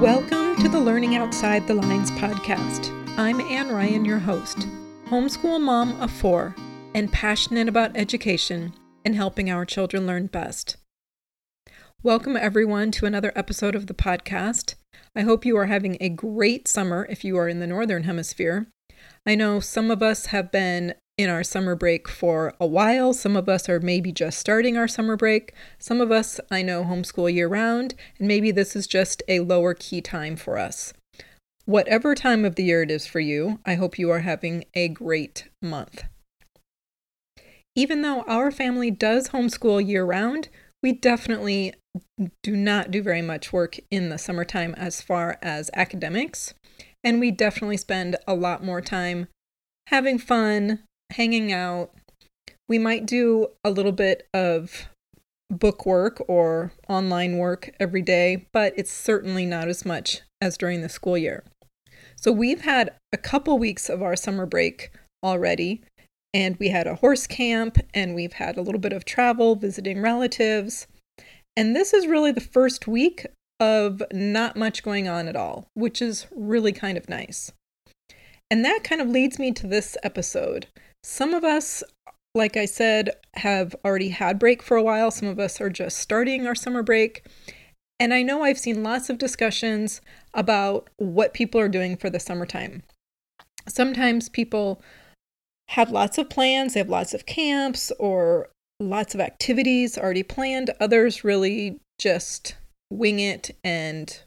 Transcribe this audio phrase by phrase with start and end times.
[0.00, 2.94] Welcome to the Learning Outside the Lines podcast.
[3.18, 4.58] I'm Ann Ryan, your host,
[5.06, 6.54] homeschool mom of four,
[6.94, 8.74] and passionate about education
[9.04, 10.76] and helping our children learn best.
[12.04, 14.76] Welcome, everyone, to another episode of the podcast.
[15.16, 18.68] I hope you are having a great summer if you are in the Northern Hemisphere.
[19.26, 23.12] I know some of us have been in our summer break for a while.
[23.12, 25.52] Some of us are maybe just starting our summer break.
[25.78, 29.74] Some of us I know homeschool year round, and maybe this is just a lower
[29.74, 30.94] key time for us.
[31.66, 34.88] Whatever time of the year it is for you, I hope you are having a
[34.88, 36.04] great month.
[37.74, 40.48] Even though our family does homeschool year round,
[40.82, 41.74] we definitely
[42.42, 46.54] do not do very much work in the summertime as far as academics.
[47.04, 49.28] And we definitely spend a lot more time
[49.88, 50.80] having fun,
[51.12, 51.90] hanging out.
[52.68, 54.88] We might do a little bit of
[55.50, 60.82] book work or online work every day, but it's certainly not as much as during
[60.82, 61.44] the school year.
[62.16, 64.90] So we've had a couple weeks of our summer break
[65.24, 65.82] already,
[66.34, 70.02] and we had a horse camp, and we've had a little bit of travel, visiting
[70.02, 70.86] relatives.
[71.56, 73.26] And this is really the first week
[73.60, 77.52] of not much going on at all, which is really kind of nice.
[78.50, 80.66] And that kind of leads me to this episode.
[81.02, 81.82] Some of us,
[82.34, 85.10] like I said, have already had break for a while.
[85.10, 87.26] Some of us are just starting our summer break.
[88.00, 90.00] And I know I've seen lots of discussions
[90.34, 92.82] about what people are doing for the summertime.
[93.66, 94.80] Sometimes people
[95.70, 98.48] have lots of plans, they have lots of camps or
[98.80, 100.70] lots of activities already planned.
[100.80, 102.56] Others really just
[102.90, 104.20] wing it and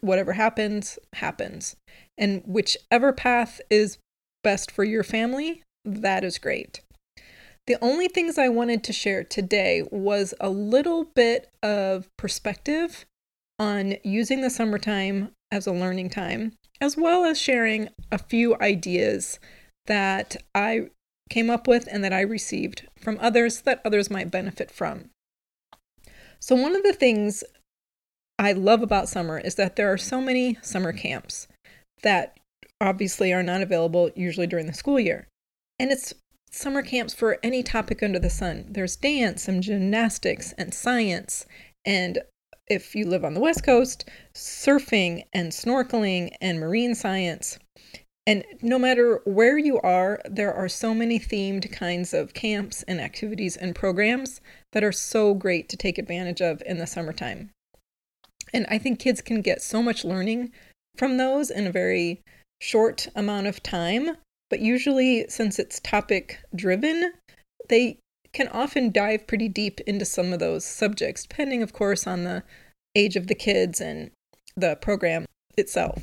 [0.00, 1.76] whatever happens, happens.
[2.18, 3.98] And whichever path is
[4.42, 6.80] best for your family, that is great.
[7.66, 13.06] The only things I wanted to share today was a little bit of perspective
[13.58, 19.38] on using the summertime as a learning time, as well as sharing a few ideas
[19.86, 20.90] that I
[21.30, 25.10] came up with and that I received from others that others might benefit from.
[26.40, 27.44] So, one of the things
[28.38, 31.48] I love about summer is that there are so many summer camps
[32.02, 32.36] that
[32.80, 35.28] obviously are not available usually during the school year.
[35.78, 36.14] And it's
[36.50, 38.66] summer camps for any topic under the sun.
[38.70, 41.46] There's dance and gymnastics and science.
[41.84, 42.20] And
[42.68, 47.58] if you live on the West Coast, surfing and snorkeling and marine science.
[48.26, 53.00] And no matter where you are, there are so many themed kinds of camps and
[53.00, 54.40] activities and programs
[54.72, 57.50] that are so great to take advantage of in the summertime.
[58.54, 60.52] And I think kids can get so much learning
[60.96, 62.22] from those in a very
[62.62, 64.16] short amount of time
[64.50, 67.12] but usually, since it's topic driven,
[67.68, 67.98] they
[68.32, 72.42] can often dive pretty deep into some of those subjects, depending, of course, on the
[72.94, 74.10] age of the kids and
[74.56, 75.24] the program
[75.56, 76.02] itself.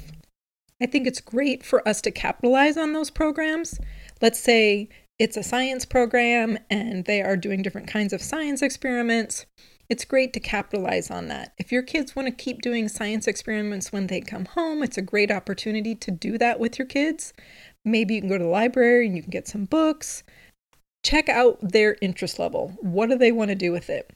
[0.81, 3.79] I think it's great for us to capitalize on those programs.
[4.21, 9.45] Let's say it's a science program and they are doing different kinds of science experiments.
[9.89, 11.53] It's great to capitalize on that.
[11.59, 15.03] If your kids want to keep doing science experiments when they come home, it's a
[15.03, 17.33] great opportunity to do that with your kids.
[17.83, 20.23] Maybe you can go to the library and you can get some books.
[21.03, 22.77] Check out their interest level.
[22.79, 24.11] What do they want to do with it?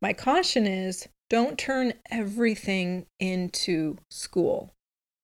[0.00, 4.72] My caution is don't turn everything into school.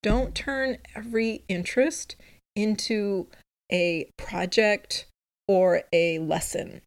[0.02, 2.16] Don't turn every interest
[2.56, 3.26] into
[3.72, 5.06] a project
[5.48, 6.82] or a lesson.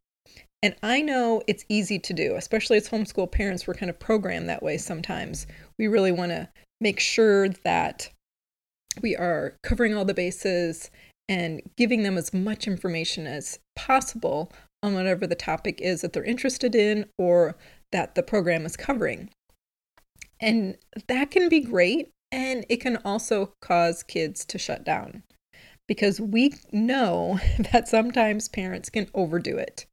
[0.62, 4.48] And I know it's easy to do, especially as homeschool parents, we're kind of programmed
[4.48, 5.46] that way sometimes.
[5.78, 6.48] We really want to
[6.80, 8.10] make sure that
[9.02, 10.90] we are covering all the bases
[11.28, 14.50] and giving them as much information as possible
[14.82, 17.56] on whatever the topic is that they're interested in or
[17.92, 19.30] that the program is covering.
[20.40, 20.76] And
[21.08, 25.22] that can be great, and it can also cause kids to shut down
[25.88, 27.40] because we know
[27.72, 29.86] that sometimes parents can overdo it.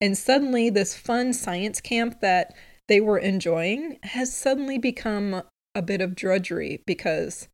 [0.00, 2.54] And suddenly, this fun science camp that
[2.86, 5.42] they were enjoying has suddenly become
[5.74, 7.48] a bit of drudgery because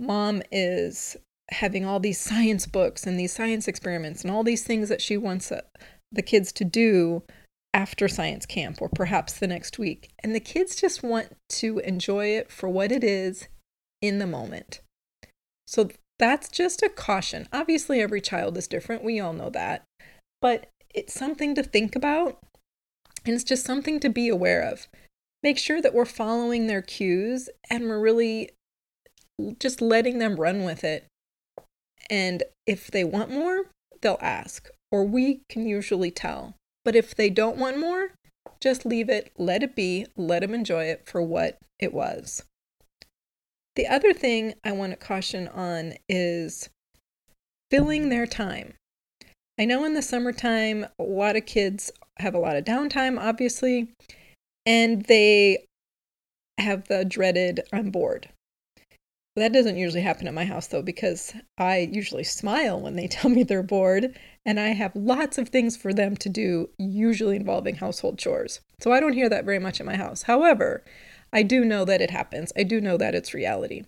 [0.00, 1.16] mom is
[1.50, 5.16] having all these science books and these science experiments and all these things that she
[5.16, 5.60] wants uh,
[6.12, 7.22] the kids to do
[7.72, 10.10] after science camp or perhaps the next week.
[10.22, 13.48] And the kids just want to enjoy it for what it is
[14.00, 14.80] in the moment.
[15.66, 17.46] So that's just a caution.
[17.52, 19.04] Obviously, every child is different.
[19.04, 19.84] We all know that.
[20.40, 22.38] But it's something to think about.
[23.24, 24.88] And it's just something to be aware of.
[25.42, 28.50] Make sure that we're following their cues and we're really
[29.58, 31.06] just letting them run with it.
[32.08, 33.66] And if they want more,
[34.00, 36.54] they'll ask, or we can usually tell.
[36.84, 38.12] But if they don't want more,
[38.60, 42.44] just leave it, let it be, let them enjoy it for what it was.
[43.76, 46.68] The other thing I want to caution on is
[47.70, 48.74] filling their time.
[49.58, 53.92] I know in the summertime, a lot of kids have a lot of downtime, obviously,
[54.66, 55.64] and they
[56.58, 58.28] have the dreaded I'm bored.
[59.36, 63.30] That doesn't usually happen at my house though, because I usually smile when they tell
[63.30, 67.76] me they're bored, and I have lots of things for them to do, usually involving
[67.76, 68.60] household chores.
[68.80, 70.22] So I don't hear that very much at my house.
[70.22, 70.82] However,
[71.32, 72.52] I do know that it happens.
[72.56, 73.84] I do know that it's reality.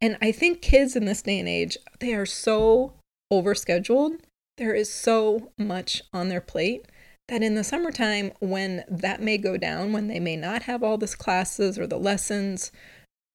[0.00, 2.94] And I think kids in this day and age, they are so
[3.32, 4.20] overscheduled.
[4.56, 6.86] There is so much on their plate
[7.28, 10.98] that in the summertime, when that may go down, when they may not have all
[10.98, 12.72] this classes or the lessons,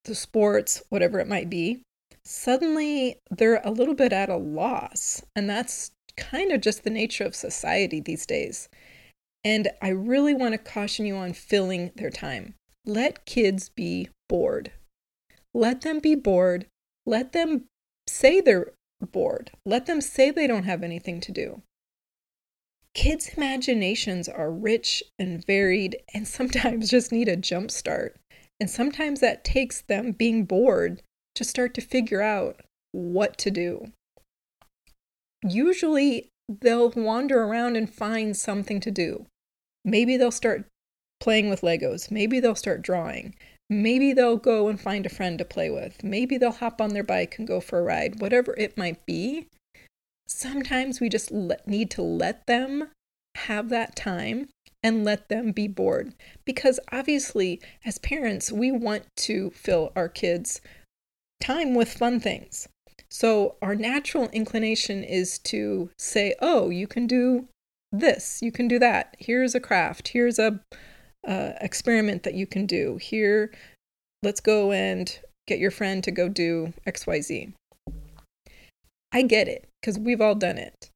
[0.06, 1.82] the sports, whatever it might be,
[2.24, 5.22] suddenly they're a little bit at a loss.
[5.36, 8.70] And that's kind of just the nature of society these days.
[9.44, 12.56] And I really want to caution you on filling their time.
[12.86, 14.72] Let kids be bored.
[15.54, 16.66] Let them be bored.
[17.06, 17.66] Let them
[18.08, 18.74] say they're
[19.12, 19.52] bored.
[19.66, 21.62] Let them say they don't have anything to do.
[22.94, 28.16] Kids' imaginations are rich and varied and sometimes just need a jump start.
[28.60, 31.02] And sometimes that takes them being bored
[31.36, 32.62] to start to figure out
[32.92, 33.92] what to do.
[35.44, 39.26] Usually, they'll wander around and find something to do.
[39.84, 40.66] Maybe they'll start
[41.20, 42.12] playing with Legos.
[42.12, 43.36] Maybe they'll start drawing.
[43.70, 46.04] Maybe they'll go and find a friend to play with.
[46.04, 48.20] Maybe they'll hop on their bike and go for a ride.
[48.22, 49.48] Whatever it might be,
[50.28, 51.32] sometimes we just
[51.66, 52.90] need to let them
[53.36, 54.50] have that time
[54.84, 56.14] and let them be bored.
[56.46, 60.62] Because obviously, as parents, we want to fill our kids'
[61.42, 62.68] time with fun things.
[63.10, 67.48] So, our natural inclination is to say, oh, you can do
[67.92, 69.16] this, you can do that.
[69.20, 70.60] Here's a craft, here's a
[71.28, 72.98] uh, experiment that you can do.
[72.98, 73.54] Here,
[74.24, 77.54] let's go and get your friend to go do XYZ.
[79.12, 80.90] I get it because we've all done it.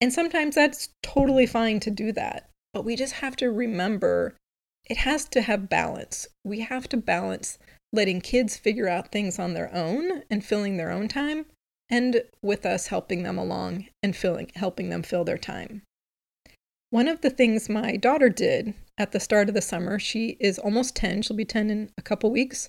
[0.00, 2.49] And sometimes that's totally fine to do that.
[2.72, 4.36] But we just have to remember
[4.84, 6.26] it has to have balance.
[6.44, 7.58] We have to balance
[7.92, 11.46] letting kids figure out things on their own and filling their own time
[11.90, 15.82] and with us helping them along and filling helping them fill their time.
[16.90, 20.58] One of the things my daughter did at the start of the summer, she is
[20.58, 22.68] almost 10, she'll be 10 in a couple weeks.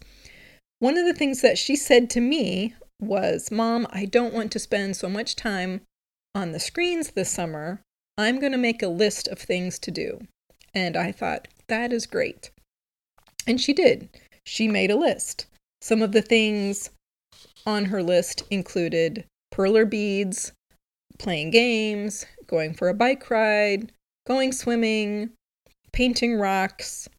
[0.79, 4.59] One of the things that she said to me was, Mom, I don't want to
[4.59, 5.81] spend so much time
[6.35, 7.81] on the screens this summer.
[8.17, 10.19] I'm going to make a list of things to do.
[10.73, 12.51] And I thought, that is great.
[13.47, 14.09] And she did.
[14.45, 15.45] She made a list.
[15.81, 16.89] Some of the things
[17.65, 20.51] on her list included perler beads,
[21.17, 23.91] playing games, going for a bike ride,
[24.25, 25.31] going swimming,
[25.91, 27.09] painting rocks,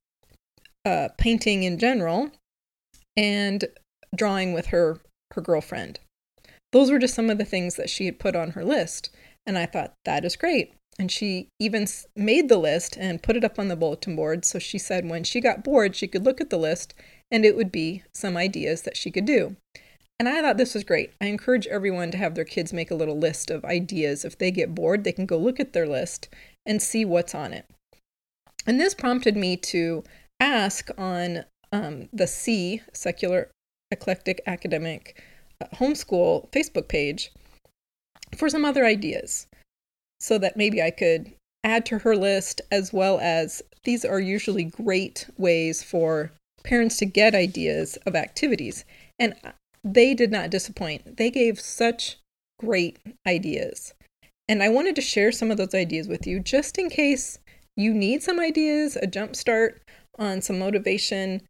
[0.84, 2.30] uh, painting in general,
[3.16, 3.64] and
[4.14, 5.00] drawing with her
[5.32, 5.98] her girlfriend.
[6.72, 9.10] Those were just some of the things that she had put on her list,
[9.46, 10.74] and I thought that is great.
[10.98, 14.44] And she even made the list and put it up on the bulletin board.
[14.44, 16.94] So she said when she got bored, she could look at the list
[17.30, 19.56] and it would be some ideas that she could do.
[20.18, 21.12] And I thought this was great.
[21.20, 24.24] I encourage everyone to have their kids make a little list of ideas.
[24.24, 26.28] If they get bored, they can go look at their list
[26.64, 27.66] and see what's on it.
[28.66, 30.04] And this prompted me to
[30.38, 33.50] ask on um, the C, Secular
[33.90, 35.20] Eclectic Academic
[35.60, 37.32] uh, Homeschool Facebook page,
[38.36, 39.46] for some other ideas
[40.22, 41.32] so that maybe I could
[41.64, 47.06] add to her list, as well as these are usually great ways for parents to
[47.06, 48.84] get ideas of activities.
[49.18, 49.34] And
[49.82, 51.16] they did not disappoint.
[51.16, 52.18] They gave such
[52.60, 53.94] great ideas.
[54.48, 57.38] And I wanted to share some of those ideas with you just in case
[57.76, 59.82] you need some ideas, a jump start
[60.18, 61.42] on some motivation,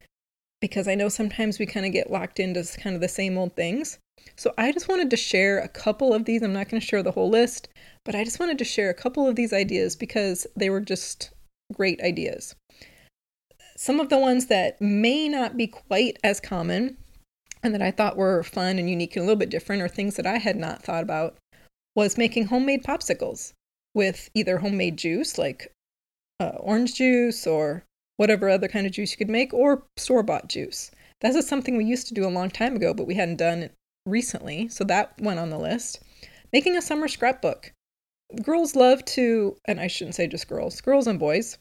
[0.61, 3.55] because I know sometimes we kind of get locked into kind of the same old
[3.55, 3.99] things.
[4.37, 6.43] So I just wanted to share a couple of these.
[6.43, 7.69] I'm not going to share the whole list,
[8.05, 11.31] but I just wanted to share a couple of these ideas because they were just
[11.73, 12.55] great ideas.
[13.77, 16.97] Some of the ones that may not be quite as common
[17.63, 20.17] and that I thought were fun and unique and a little bit different, or things
[20.17, 21.37] that I had not thought about,
[21.95, 23.53] was making homemade popsicles
[23.95, 25.73] with either homemade juice like
[26.41, 27.85] uh, orange juice or
[28.17, 30.91] whatever other kind of juice you could make, or store bought juice.
[31.21, 33.63] That is something we used to do a long time ago, but we hadn't done
[33.63, 33.73] it
[34.07, 36.01] recently, so that went on the list.
[36.53, 37.73] Making a summer scrapbook.
[38.43, 41.59] Girls love to, and I shouldn't say just girls, girls and boys,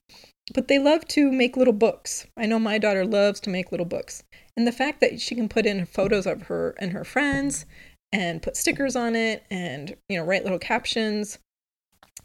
[0.53, 2.25] but they love to make little books.
[2.37, 4.23] I know my daughter loves to make little books.
[4.55, 7.65] And the fact that she can put in photos of her and her friends
[8.11, 11.39] and put stickers on it and, you know, write little captions,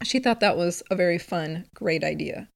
[0.03, 2.49] she thought that was a very fun, great idea.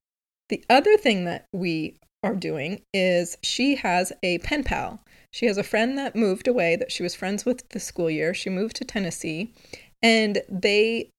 [0.50, 5.04] The other thing that we are doing is she has a pen pal.
[5.32, 8.34] She has a friend that moved away that she was friends with the school year.
[8.34, 9.54] She moved to Tennessee
[10.04, 11.10] and they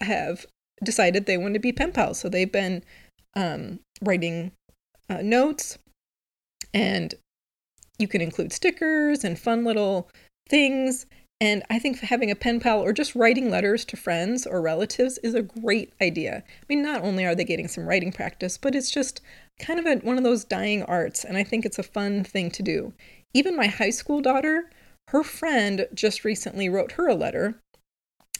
[0.00, 0.46] have
[0.82, 2.18] decided they want to be pen pals.
[2.18, 2.82] So they've been
[3.34, 4.52] um, writing
[5.08, 5.78] uh, notes
[6.72, 7.14] and
[7.98, 10.08] you can include stickers and fun little
[10.48, 11.06] things.
[11.40, 15.18] And I think having a pen pal or just writing letters to friends or relatives
[15.18, 16.42] is a great idea.
[16.46, 19.20] I mean, not only are they getting some writing practice, but it's just
[19.58, 21.24] kind of a, one of those dying arts.
[21.24, 22.92] And I think it's a fun thing to do.
[23.32, 24.70] Even my high school daughter,
[25.08, 27.60] her friend just recently wrote her a letter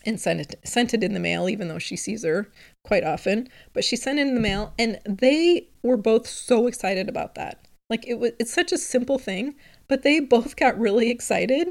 [0.05, 2.49] and sent it sent it in the mail even though she sees her
[2.85, 7.09] quite often but she sent it in the mail and they were both so excited
[7.09, 7.67] about that.
[7.89, 9.55] Like it was it's such a simple thing
[9.89, 11.69] but they both got really excited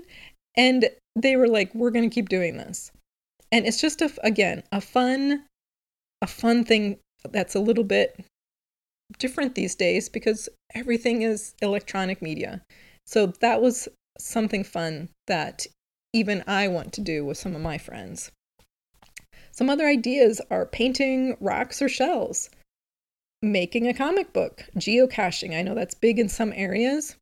[0.56, 2.92] and they were like we're going to keep doing this.
[3.52, 5.46] And it's just a again a fun
[6.22, 7.00] a fun thing
[7.32, 8.26] that's a little bit
[9.18, 12.62] different these days because everything is electronic media.
[13.06, 13.88] So that was
[14.20, 15.66] something fun that
[16.13, 18.32] even I want to do with some of my friends.
[19.51, 22.50] Some other ideas are painting rocks or shells,
[23.42, 25.56] making a comic book, geocaching.
[25.56, 27.16] I know that's big in some areas.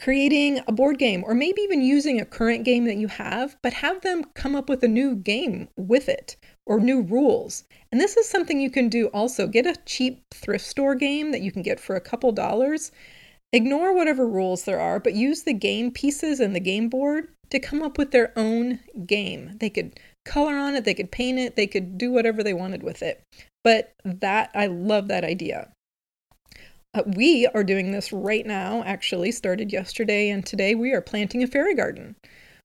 [0.00, 3.74] Creating a board game, or maybe even using a current game that you have, but
[3.74, 7.64] have them come up with a new game with it or new rules.
[7.92, 9.46] And this is something you can do also.
[9.46, 12.90] Get a cheap thrift store game that you can get for a couple dollars.
[13.52, 17.60] Ignore whatever rules there are, but use the game pieces and the game board to
[17.60, 19.58] come up with their own game.
[19.60, 22.82] They could color on it, they could paint it, they could do whatever they wanted
[22.82, 23.22] with it.
[23.62, 25.70] But that, I love that idea.
[26.94, 30.74] Uh, we are doing this right now, actually, started yesterday and today.
[30.74, 32.16] We are planting a fairy garden.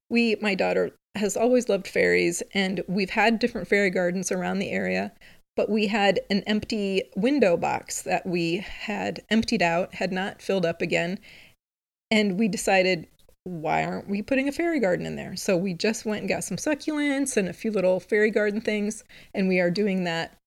[0.09, 4.71] We, my daughter, has always loved fairies, and we've had different fairy gardens around the
[4.71, 5.11] area.
[5.57, 10.65] But we had an empty window box that we had emptied out, had not filled
[10.65, 11.19] up again.
[12.09, 13.07] And we decided
[13.47, 15.35] why aren't we putting a fairy garden in there?
[15.35, 19.03] So we just went and got some succulents and a few little fairy garden things,
[19.33, 20.37] and we are doing that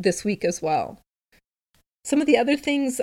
[0.00, 1.00] this week as well.
[2.04, 3.00] Some of the other things,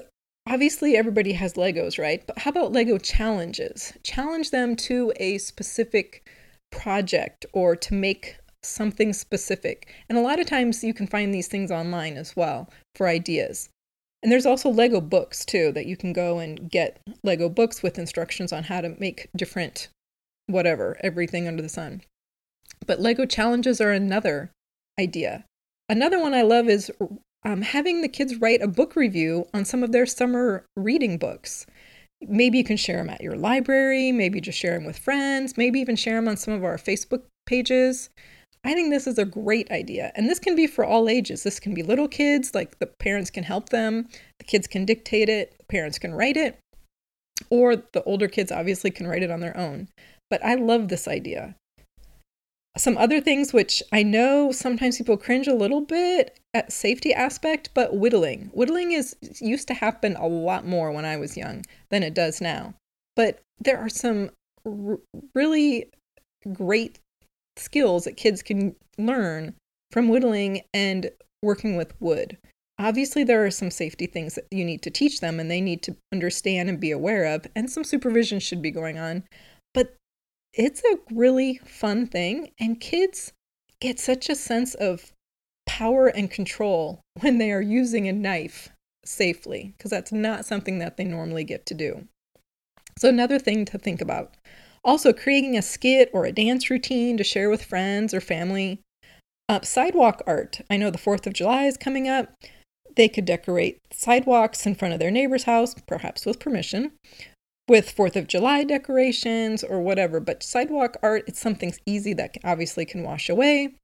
[0.48, 2.26] obviously, everybody has Legos, right?
[2.26, 3.94] But how about Lego challenges?
[4.04, 6.28] Challenge them to a specific
[6.72, 9.94] project or to make something specific.
[10.10, 13.70] And a lot of times you can find these things online as well for ideas.
[14.24, 18.00] And there's also Lego books too that you can go and get Lego books with
[18.00, 19.90] instructions on how to make different
[20.48, 22.02] whatever, everything under the sun.
[22.88, 24.52] But Lego challenges are another
[25.00, 25.44] idea.
[25.90, 26.90] Another one I love is
[27.46, 31.66] um, having the kids write a book review on some of their summer reading books.
[32.22, 35.80] Maybe you can share them at your library, maybe just share them with friends, maybe
[35.82, 38.10] even share them on some of our Facebook pages.
[38.66, 40.12] I think this is a great idea.
[40.16, 41.44] And this can be for all ages.
[41.44, 44.08] This can be little kids, like the parents can help them,
[44.40, 46.58] the kids can dictate it, the parents can write it,
[47.50, 49.90] or the older kids obviously can write it on their own.
[50.30, 51.56] But I love this idea.
[52.76, 57.70] Some other things which I know sometimes people cringe a little bit at safety aspect,
[57.76, 58.50] but whittling.
[58.54, 62.42] Whittling is used to happen a lot more when I was young than it does
[62.42, 62.74] now.
[63.16, 64.32] But there are some
[64.66, 64.98] r-
[65.36, 65.92] really
[66.52, 66.98] great
[67.58, 69.56] skills that kids can learn
[69.92, 72.38] from whittling and working with wood.
[72.80, 75.84] Obviously, there are some safety things that you need to teach them and they need
[75.84, 79.24] to understand and be aware of, and some supervision should be going on.
[79.74, 79.96] But
[80.54, 83.32] it's a really fun thing, and kids
[83.80, 85.12] get such a sense of
[85.68, 88.70] power and control when they are using a knife
[89.06, 92.08] safely, because that's not something that they normally get to do.
[92.98, 94.36] So, another thing to think about
[94.84, 98.82] also, creating a skit or a dance routine to share with friends or family.
[99.48, 100.62] Uh, sidewalk art.
[100.70, 102.34] I know the 4th of July is coming up.
[102.96, 106.92] They could decorate sidewalks in front of their neighbor's house, perhaps with permission,
[107.68, 110.20] with 4th of July decorations or whatever.
[110.20, 113.76] But sidewalk art, it's something easy that obviously can wash away,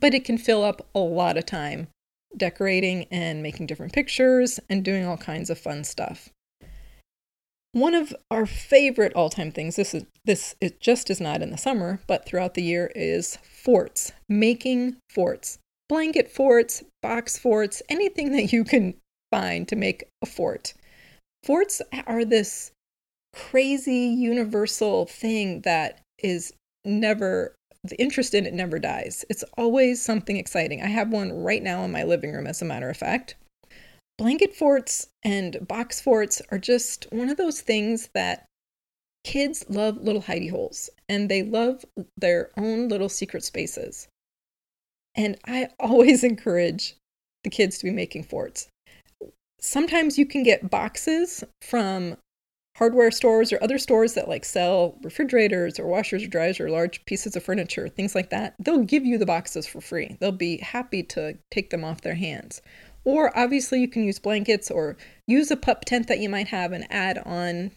[0.00, 1.88] but it can fill up a lot of time
[2.36, 6.30] decorating and making different pictures and doing all kinds of fun stuff.
[7.72, 11.58] One of our favorite all-time things, this is this it just is not in the
[11.58, 15.58] summer, but throughout the year is forts, making forts.
[15.88, 18.94] Blanket forts, box forts, anything that you can
[19.30, 20.74] find to make a fort.
[21.42, 22.72] Forts are this
[23.34, 26.52] crazy universal thing that is
[26.84, 29.26] never the interest in it never dies.
[29.28, 30.80] It's always something exciting.
[30.80, 33.34] I have one right now in my living room, as a matter of fact.
[34.16, 38.46] Blanket forts and box forts are just one of those things that
[39.24, 41.84] kids love little hidey holes and they love
[42.16, 44.08] their own little secret spaces.
[45.16, 46.94] And I always encourage
[47.42, 48.68] the kids to be making forts.
[49.60, 52.16] sometimes you can get boxes from
[52.76, 57.04] hardware stores or other stores that like sell refrigerators or washers or dryers or large
[57.06, 58.54] pieces of furniture, things like that.
[58.58, 60.16] They'll give you the boxes for free.
[60.20, 62.60] They'll be happy to take them off their hands.
[63.04, 66.72] Or obviously, you can use blankets or use a pup tent that you might have
[66.72, 67.70] and add on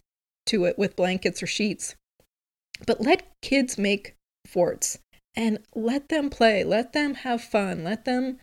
[0.47, 1.95] to it with blankets or sheets.
[2.85, 4.99] But let kids make forts
[5.35, 8.39] and let them play, let them have fun, let them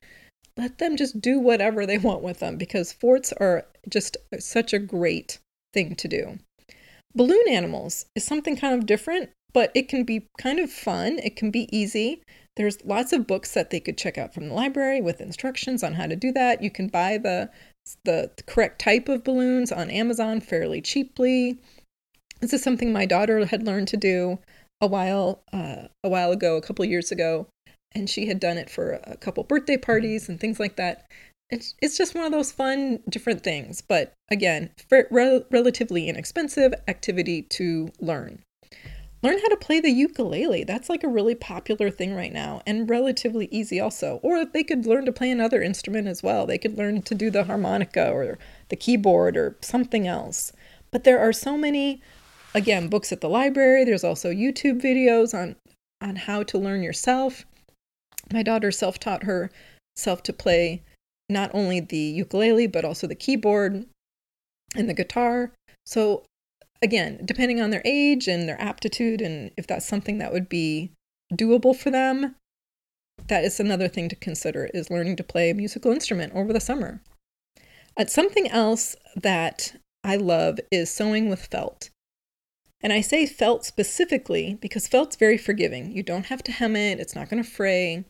[0.57, 4.79] let them just do whatever they want with them because forts are just such a
[4.79, 5.39] great
[5.73, 6.39] thing to do.
[7.15, 11.19] Balloon animals is something kind of different, but it can be kind of fun.
[11.19, 12.23] It can be easy.
[12.57, 15.95] There's lots of books that they could check out from the library with instructions on
[15.95, 16.63] how to do that.
[16.63, 17.51] You can buy the
[18.05, 21.59] the correct type of balloons on Amazon fairly cheaply.
[22.45, 24.39] This is something my daughter had learned to do
[24.79, 27.47] a while uh, a while ago, a couple years ago,
[27.95, 31.11] and she had done it for a couple birthday parties and things like that.
[31.49, 37.41] It's, it's just one of those fun, different things, but again, re- relatively inexpensive activity
[37.41, 38.43] to learn.
[39.23, 40.65] Learn how to play the ukulele.
[40.65, 44.21] That's like a really popular thing right now and relatively easy also.
[44.23, 46.45] Or they could learn to play another instrument as well.
[46.45, 50.53] They could learn to do the harmonica or the keyboard or something else.
[50.91, 52.03] But there are so many
[52.55, 53.85] again, books at the library.
[53.85, 55.57] There's also YouTube videos on
[56.01, 57.45] on how to learn yourself.
[58.33, 60.83] My daughter self-taught herself to play
[61.31, 63.87] not only the ukulele but also the keyboard
[64.75, 65.53] and the guitar.
[65.87, 66.25] So
[66.83, 70.91] again, depending on their age and their aptitude and if that's something that would be
[71.33, 72.35] doable for them,
[73.29, 76.61] that is another thing to consider is learning to play a musical instrument over the
[76.61, 77.01] summer.
[77.97, 81.91] Uh, something else that I love is sewing with felt.
[82.85, 85.91] And I say felt specifically because felt's very forgiving.
[85.91, 88.05] You don't have to hem it, it's not going to fray.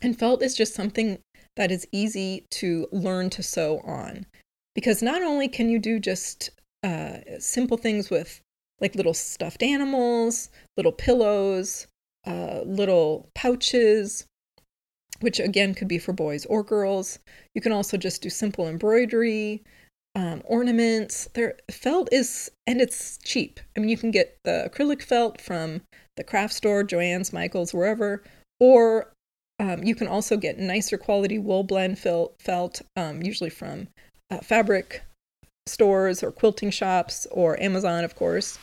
[0.00, 1.18] And felt is just something
[1.56, 4.24] that is easy to learn to sew on.
[4.74, 6.48] Because not only can you do just
[6.82, 8.40] uh, simple things with
[8.80, 11.86] like little stuffed animals, little pillows,
[12.26, 14.24] uh, little pouches,
[15.20, 17.18] which again could be for boys or girls.
[17.54, 19.62] You can also just do simple embroidery,
[20.14, 21.28] um, ornaments.
[21.34, 23.60] There, felt is, and it's cheap.
[23.76, 25.82] I mean, you can get the acrylic felt from
[26.16, 28.22] the craft store, Joann's, Michael's, wherever,
[28.60, 29.12] or
[29.58, 33.88] um, you can also get nicer quality wool blend felt, felt um, usually from
[34.30, 35.02] uh, fabric
[35.66, 38.58] stores or quilting shops or Amazon, of course.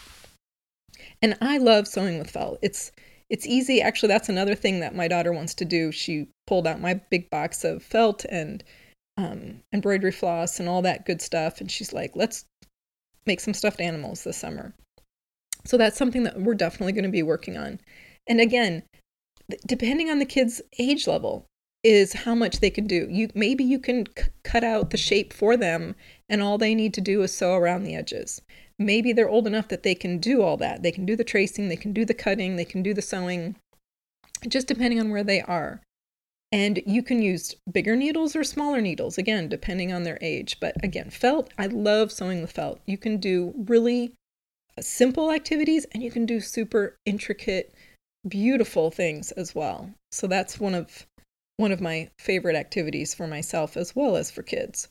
[1.22, 2.60] And I love sewing with felt.
[2.62, 2.92] It's
[3.30, 3.80] it's easy.
[3.80, 5.92] Actually, that's another thing that my daughter wants to do.
[5.92, 8.64] She pulled out my big box of felt and
[9.20, 11.60] um, embroidery floss and all that good stuff.
[11.60, 12.46] And she's like, let's
[13.26, 14.74] make some stuffed animals this summer.
[15.66, 17.82] So that's something that we're definitely going to be working on.
[18.28, 18.84] And again,
[19.68, 21.46] depending on the kid's age level,
[21.84, 23.08] is how much they can do.
[23.10, 25.96] You maybe you can c- cut out the shape for them
[26.28, 28.42] and all they need to do is sew around the edges.
[28.78, 30.84] Maybe they're old enough that they can do all that.
[30.84, 33.56] They can do the tracing, they can do the cutting, they can do the sewing,
[34.46, 35.82] just depending on where they are.
[36.52, 40.60] And you can use bigger needles or smaller needles, again, depending on their age.
[40.60, 42.80] But again, felt, I love sewing with felt.
[42.88, 44.14] You can do really
[44.78, 47.74] uh, simple activities and you can do super intricate,
[48.28, 49.92] beautiful things as well.
[50.12, 51.06] So that's one of
[51.58, 54.88] one of my favorite activities for myself as well as for kids.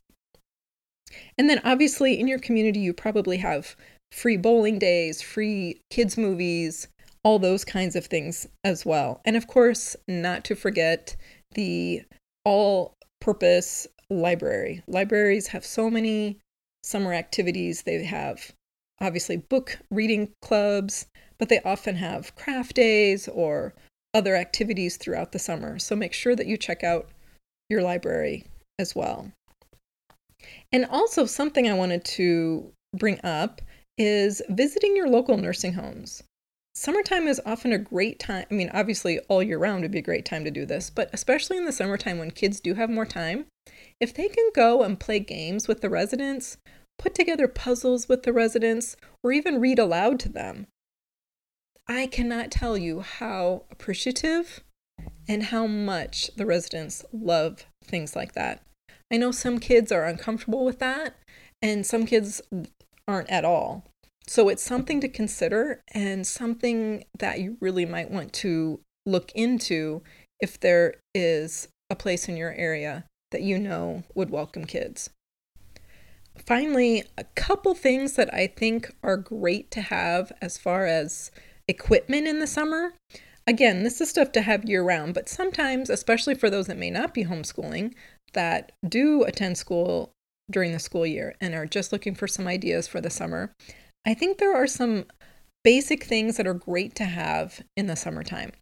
[1.38, 3.74] And then obviously in your community you probably have
[4.12, 6.88] free bowling days, free kids movies,
[7.24, 9.20] all those kinds of things as well.
[9.24, 11.16] And of course, not to forget
[11.52, 12.02] the
[12.44, 14.82] all purpose library.
[14.86, 16.38] Libraries have so many
[16.82, 17.82] summer activities.
[17.82, 18.52] They have
[19.00, 21.06] obviously book reading clubs,
[21.38, 23.74] but they often have craft days or
[24.14, 25.78] other activities throughout the summer.
[25.78, 27.08] So make sure that you check out
[27.68, 28.44] your library
[28.78, 29.30] as well.
[30.72, 33.60] And also, something I wanted to bring up
[33.98, 36.22] is visiting your local nursing homes
[36.78, 38.46] summertime is often a great time.
[38.50, 41.10] I mean, obviously, all year round would be a great time to do this, but
[41.12, 43.46] especially in the summertime when kids do have more time,
[44.00, 46.56] if they can go and play games with the residents,
[46.98, 50.66] put together puzzles with the residents, or even read aloud to them,
[51.88, 54.62] I cannot tell you how appreciative
[55.26, 58.62] and how much the residents love things like that.
[59.10, 61.16] I know some kids are uncomfortable with that,
[61.60, 62.42] and some kids
[63.06, 63.84] aren't at all.
[64.28, 70.02] So it's something to consider and something that you really might want to look into
[70.38, 75.08] if there is a place in your area that you know would welcome kids.
[76.36, 81.30] Finally, a couple things that I think are great to have as far as
[81.66, 82.92] equipment in the summer.
[83.46, 86.90] Again, this is stuff to have year round, but sometimes, especially for those that may
[86.90, 87.94] not be homeschooling,
[88.34, 90.12] that do attend school
[90.50, 93.52] during the school year and are just looking for some ideas for the summer,
[94.06, 95.04] I think there are some
[95.64, 98.52] basic things that are great to have in the summertime.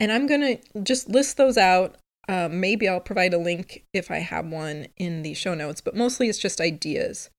[0.00, 1.96] And I'm going to just list those out.
[2.28, 5.96] Um, maybe I'll provide a link if I have one in the show notes, but
[5.96, 7.30] mostly it's just ideas.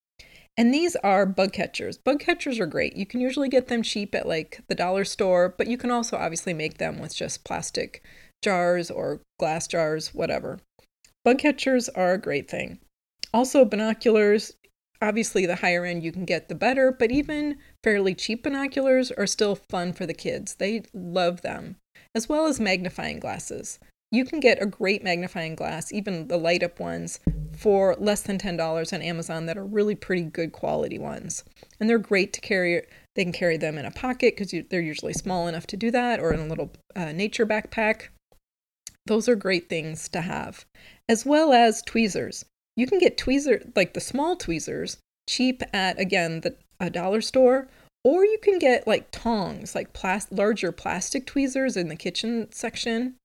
[0.55, 1.97] And these are bug catchers.
[1.97, 2.95] Bug catchers are great.
[2.95, 6.15] You can usually get them cheap at like the dollar store, but you can also
[6.15, 8.03] obviously make them with just plastic
[8.43, 10.59] jars or glass jars, whatever.
[11.25, 12.79] Bug catchers are a great thing.
[13.33, 14.53] Also, binoculars.
[15.03, 19.27] Obviously, the higher end you can get, the better, but even fairly cheap binoculars are
[19.27, 20.55] still fun for the kids.
[20.55, 21.75] They love them,
[22.15, 23.79] as well as magnifying glasses.
[24.13, 27.19] You can get a great magnifying glass, even the light up ones,
[27.51, 31.43] for less than $10 on Amazon that are really pretty good quality ones.
[31.81, 32.83] And they're great to carry.
[33.15, 36.21] They can carry them in a pocket because they're usually small enough to do that,
[36.21, 38.07] or in a little uh, nature backpack.
[39.05, 40.63] Those are great things to have,
[41.09, 42.45] as well as tweezers.
[42.75, 44.97] You can get tweezers, like the small tweezers,
[45.29, 47.67] cheap at, again, the a dollar store,
[48.03, 53.15] or you can get like tongs, like plas- larger plastic tweezers in the kitchen section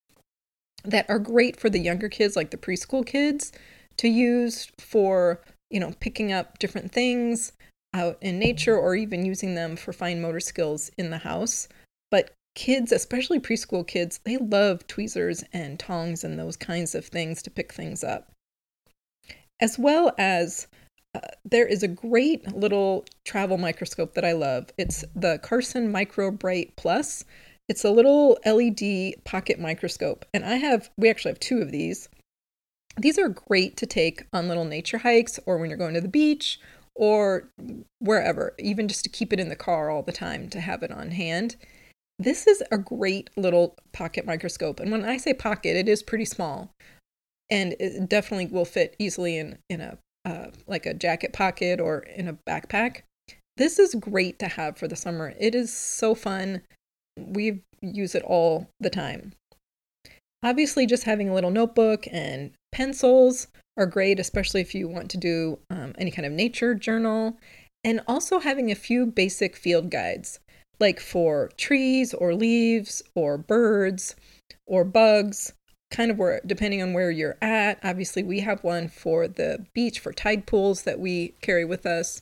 [0.84, 3.52] that are great for the younger kids, like the preschool kids,
[3.96, 7.52] to use for, you know, picking up different things
[7.94, 11.68] out in nature or even using them for fine motor skills in the house.
[12.10, 17.42] But kids, especially preschool kids, they love tweezers and tongs and those kinds of things
[17.42, 18.30] to pick things up.
[19.60, 20.68] As well as
[21.14, 24.70] uh, there is a great little travel microscope that I love.
[24.78, 27.24] It's the Carson MicroBrite Plus.
[27.68, 32.08] It's a little LED pocket microscope, and I have, we actually have two of these.
[32.96, 36.08] These are great to take on little nature hikes or when you're going to the
[36.08, 36.58] beach
[36.94, 37.48] or
[38.00, 40.90] wherever, even just to keep it in the car all the time to have it
[40.90, 41.56] on hand.
[42.18, 44.80] This is a great little pocket microscope.
[44.80, 46.72] And when I say pocket, it is pretty small
[47.50, 52.00] and it definitely will fit easily in, in a uh, like a jacket pocket or
[52.00, 53.02] in a backpack.
[53.56, 55.32] This is great to have for the summer.
[55.40, 56.62] It is so fun
[57.16, 59.32] we use it all the time.
[60.42, 65.16] Obviously, just having a little notebook and pencils are great, especially if you want to
[65.16, 67.38] do um, any kind of nature journal.
[67.82, 70.40] And also having a few basic field guides,
[70.78, 74.14] like for trees or leaves or birds
[74.66, 75.54] or bugs,
[75.90, 77.78] kind of where, depending on where you're at.
[77.82, 82.20] Obviously, we have one for the beach for tide pools that we carry with us.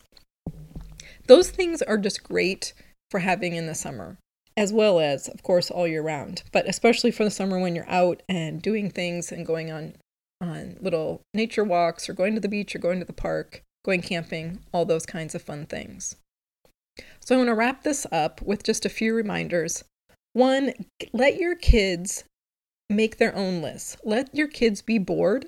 [1.27, 2.73] Those things are just great
[3.11, 4.19] for having in the summer
[4.57, 6.43] as well as, of course, all year round.
[6.53, 9.95] But especially for the summer when you're out and doing things and going on
[10.41, 14.03] on little nature walks or going to the beach or going to the park, going
[14.03, 16.17] camping, all those kinds of fun things.
[17.21, 19.85] So I want to wrap this up with just a few reminders.
[20.33, 20.73] One,
[21.13, 22.25] let your kids
[22.89, 23.97] make their own lists.
[24.05, 25.47] Let your kids be bored.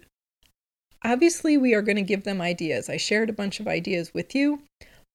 [1.04, 2.88] Obviously, we are going to give them ideas.
[2.88, 4.62] I shared a bunch of ideas with you,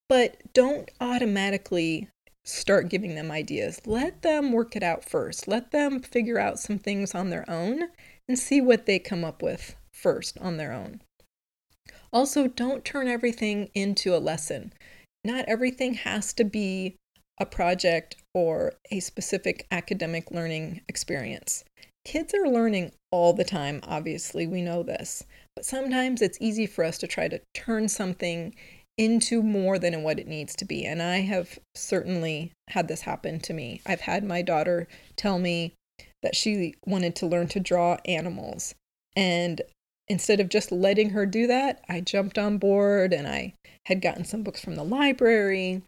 [0.08, 2.08] but don't automatically
[2.46, 3.82] start giving them ideas.
[3.86, 5.48] Let them work it out first.
[5.48, 7.90] Let them figure out some things on their own
[8.28, 11.02] and see what they come up with first on their own.
[12.12, 14.74] Also, don't turn everything into a lesson.
[15.26, 16.96] Not everything has to be
[17.40, 21.64] a project or a specific academic learning experience.
[22.06, 25.24] Kids are learning all the time, obviously, we know this,
[25.56, 28.54] but sometimes it's easy for us to try to turn something
[28.98, 30.86] into more than what it needs to be.
[30.86, 33.82] And I have certainly had this happen to me.
[33.86, 35.74] I've had my daughter tell me
[36.22, 38.76] that she wanted to learn to draw animals.
[39.16, 39.62] And
[40.08, 43.54] instead of just letting her do that, I jumped on board and I
[43.86, 45.82] had gotten some books from the library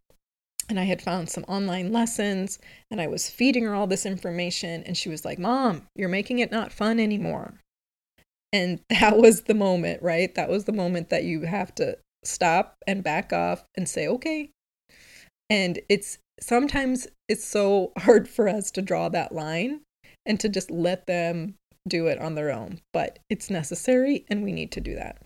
[0.70, 4.84] and I had found some online lessons and I was feeding her all this information.
[4.84, 7.54] And she was like, Mom, you're making it not fun anymore.
[8.52, 10.34] And that was the moment, right?
[10.36, 14.50] That was the moment that you have to stop and back off and say, okay.
[15.50, 19.82] And it's sometimes it's so hard for us to draw that line
[20.26, 21.56] and to just let them
[21.88, 25.22] do it on their own, but it's necessary and we need to do that.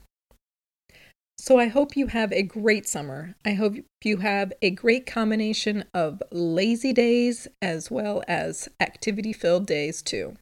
[1.42, 3.34] So I hope you have a great summer.
[3.46, 9.66] I hope you have a great combination of lazy days as well as activity filled
[9.66, 10.36] days too.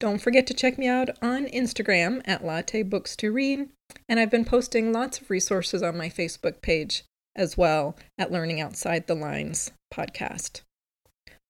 [0.00, 3.68] Don't forget to check me out on Instagram at Latte Books to Read,
[4.08, 7.04] and I've been posting lots of resources on my Facebook page
[7.36, 10.62] as well at Learning Outside the Lines podcast.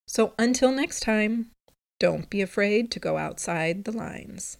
[0.08, 1.52] So until next time,
[2.00, 4.58] don't be afraid to go outside the lines.